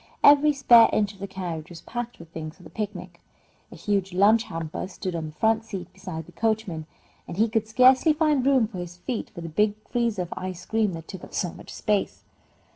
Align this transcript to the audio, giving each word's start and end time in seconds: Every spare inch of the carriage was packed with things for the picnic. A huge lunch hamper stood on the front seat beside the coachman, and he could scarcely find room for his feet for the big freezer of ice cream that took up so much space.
Every 0.23 0.51
spare 0.51 0.89
inch 0.91 1.13
of 1.13 1.19
the 1.19 1.27
carriage 1.27 1.69
was 1.69 1.81
packed 1.81 2.17
with 2.17 2.29
things 2.29 2.57
for 2.57 2.63
the 2.63 2.71
picnic. 2.71 3.21
A 3.71 3.75
huge 3.75 4.13
lunch 4.13 4.45
hamper 4.45 4.87
stood 4.87 5.13
on 5.15 5.27
the 5.27 5.31
front 5.35 5.63
seat 5.63 5.93
beside 5.93 6.25
the 6.25 6.31
coachman, 6.31 6.87
and 7.27 7.37
he 7.37 7.47
could 7.47 7.67
scarcely 7.67 8.11
find 8.13 8.43
room 8.43 8.67
for 8.67 8.79
his 8.79 8.97
feet 8.97 9.29
for 9.29 9.41
the 9.41 9.47
big 9.49 9.75
freezer 9.91 10.23
of 10.23 10.33
ice 10.35 10.65
cream 10.65 10.93
that 10.93 11.07
took 11.07 11.23
up 11.23 11.35
so 11.35 11.53
much 11.53 11.71
space. 11.71 12.23